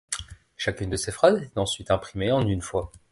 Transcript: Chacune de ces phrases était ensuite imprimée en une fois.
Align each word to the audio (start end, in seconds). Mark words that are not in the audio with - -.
Chacune 0.57 0.89
de 0.89 0.95
ces 0.95 1.11
phrases 1.11 1.43
était 1.43 1.59
ensuite 1.59 1.91
imprimée 1.91 2.31
en 2.31 2.41
une 2.47 2.63
fois. 2.63 2.91